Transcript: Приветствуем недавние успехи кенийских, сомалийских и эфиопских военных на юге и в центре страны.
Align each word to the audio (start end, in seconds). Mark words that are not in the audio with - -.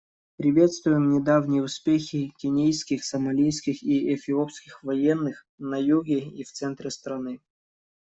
Приветствуем 0.37 1.11
недавние 1.13 1.61
успехи 1.61 2.33
кенийских, 2.39 3.05
сомалийских 3.05 3.83
и 3.83 4.15
эфиопских 4.15 4.81
военных 4.83 5.45
на 5.59 5.75
юге 5.77 6.21
и 6.27 6.43
в 6.43 6.51
центре 6.51 6.89
страны. 6.89 7.39